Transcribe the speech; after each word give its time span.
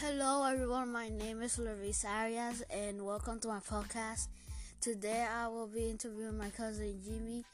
Hello, 0.00 0.44
everyone. 0.44 0.92
My 0.92 1.08
name 1.08 1.42
is 1.42 1.58
Larissa 1.58 2.08
Arias, 2.08 2.62
and 2.70 3.04
welcome 3.04 3.40
to 3.40 3.48
my 3.48 3.58
podcast. 3.60 4.28
Today, 4.80 5.26
I 5.28 5.48
will 5.48 5.66
be 5.66 5.90
interviewing 5.90 6.38
my 6.38 6.50
cousin 6.50 7.00
Jimmy. 7.04 7.44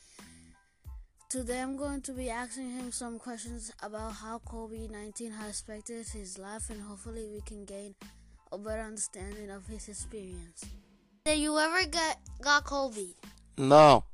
Today, 1.31 1.61
I'm 1.61 1.77
going 1.77 2.03
to 2.03 2.13
be 2.13 2.29
asking 2.31 2.71
him 2.71 2.93
some 2.93 3.19
questions 3.19 3.73
about 3.83 4.13
how 4.13 4.41
COVID 4.47 4.91
19 4.91 5.33
has 5.33 5.61
affected 5.61 6.07
his 6.09 6.39
life, 6.39 6.69
and 6.71 6.83
hopefully, 6.83 7.27
we 7.33 7.41
can 7.41 7.65
gain 7.65 7.95
a 8.53 8.59
better 8.59 8.83
understanding 8.83 9.51
of 9.51 9.67
his 9.67 9.89
experience. 9.89 10.65
Did 11.25 11.39
you 11.39 11.59
ever 11.59 11.87
get 11.87 12.19
got 12.43 12.65
COVID? 12.65 13.15
No, 13.57 14.05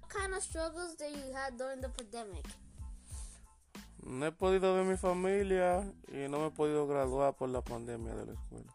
What 0.00 0.10
kind 0.10 0.34
of 0.34 0.42
struggles 0.42 0.94
did 0.94 1.10
you 1.10 1.32
have 1.34 1.58
during 1.58 1.80
the 1.80 1.88
pandemic? 1.88 2.44
No 4.04 4.26
he 4.26 4.32
podido 4.32 4.74
ver 4.74 4.84
mi 4.84 4.96
familia 4.96 5.90
y 6.08 6.28
no 6.28 6.38
me 6.38 6.46
he 6.48 6.50
podido 6.50 6.86
graduar 6.86 7.34
por 7.34 7.48
la 7.48 7.62
pandemia 7.62 8.14
de 8.14 8.26
la 8.26 8.32
escuela. 8.32 8.72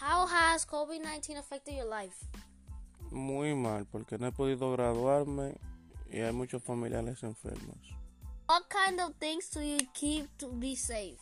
How 0.00 0.26
has 0.26 0.64
COVID 0.64 1.00
19 1.02 1.38
affected 1.38 1.74
your 1.76 1.86
life? 1.86 2.16
Muy 3.10 3.54
mal, 3.54 3.86
porque 3.86 4.18
no 4.18 4.28
he 4.28 4.32
podido 4.32 4.72
graduarme 4.72 5.58
y 6.08 6.20
hay 6.20 6.32
muchos 6.32 6.62
familiares 6.62 7.22
enfermos. 7.22 7.76
What 8.48 8.68
kind 8.68 9.00
of 9.00 9.14
things 9.18 9.50
do 9.50 9.60
you 9.60 9.78
keep 9.92 10.26
to 10.38 10.48
be 10.52 10.76
safe? 10.76 11.18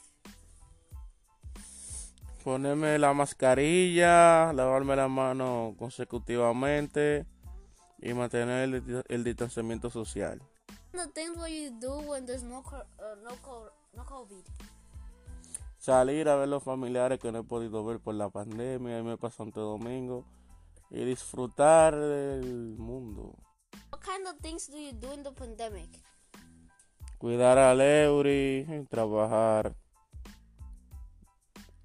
Ponerme 2.45 2.98
la 2.98 3.12
mascarilla, 3.12 4.52
lavarme 4.52 4.97
la 4.97 5.08
mano 5.08 5.74
consecutivamente 5.78 7.27
y 8.00 8.14
mantener 8.14 8.83
el 9.08 9.24
distanciamiento 9.24 9.91
social. 9.91 10.41
The 10.92 11.06
things 11.15 11.37
what 11.37 11.51
you 11.51 11.70
do 11.78 11.98
when 12.09 12.27
there's 12.27 12.42
no 12.42 12.59
uh, 12.72 12.83
no 13.22 13.36
co- 13.42 13.70
no 13.97 14.05
COVID. 14.05 14.44
Salir 15.78 16.28
a 16.28 16.36
ver 16.36 16.48
los 16.48 16.62
familiares 16.62 17.19
que 17.20 17.30
no 17.30 17.39
he 17.41 17.45
podido 17.45 17.84
ver 17.84 18.00
por 18.00 18.14
la 18.14 18.28
pandemia, 18.30 18.98
irme 18.98 19.17
para 19.17 19.33
Santo 19.33 19.61
Domingo 19.61 20.25
y 20.91 21.05
disfrutar 21.05 21.95
del 21.95 22.77
mundo. 22.78 23.34
What 23.91 24.03
kind 24.03 24.27
of 24.27 24.39
things 24.41 24.67
do 24.69 24.77
you 24.78 24.92
do 24.92 25.12
in 25.12 25.22
the 25.22 25.30
pandemic? 25.33 25.89
cuidar 27.19 27.58
a 27.58 27.75
Leury, 27.75 28.64
trabajar 28.89 29.75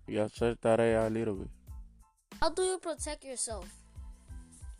y 0.08 0.17
hacer 0.17 0.58
tareas 0.58 1.06
a 1.06 1.10
little 1.10 1.36
bit, 1.36 1.50
How 2.40 2.50
do 2.52 2.64
you 2.64 2.80
protect 2.80 3.23
yourself? 3.23 3.66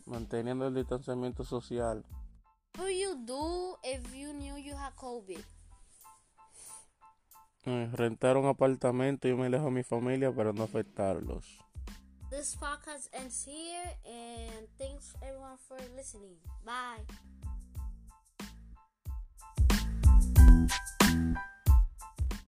manteniendo 0.06 0.66
el 0.66 0.74
distanciamiento 0.74 1.44
social. 1.44 2.04
What 2.76 2.86
do 2.88 2.92
you 2.92 3.16
do 3.24 3.76
if 3.84 4.14
you 4.14 4.32
knew 4.32 4.56
you 4.56 4.74
had 4.74 4.94
COVID? 4.96 5.44
Eh, 7.66 7.88
rentar 7.94 8.36
un 8.36 8.46
apartamento 8.46 9.28
y 9.28 9.34
me 9.34 9.48
lejos 9.48 9.68
a 9.68 9.70
mi 9.70 9.84
familia 9.84 10.32
para 10.32 10.52
no 10.52 10.64
afectarlos. 10.64 11.44
This 12.30 12.56
podcast 12.56 13.08
ends 13.12 13.44
here, 13.46 13.96
and 14.04 14.66
thanks 14.76 15.14
everyone 15.22 15.56
for 15.68 15.78
listening. 15.96 16.36
Bye. 16.64 17.06